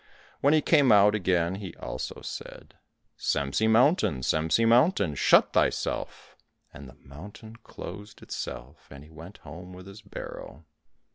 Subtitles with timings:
[0.39, 2.73] When he came out again he also said,
[3.19, 6.35] "Semsi mountain, Semsi mountain, shut thyself;"
[6.73, 10.65] and the mountain closed itself, and he went home with his barrow.